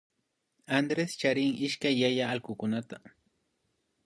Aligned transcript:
Andrés 0.77 1.11
charin 1.21 1.53
ishkay 1.65 1.95
yaya 2.01 2.25
allkukunata 2.33 2.97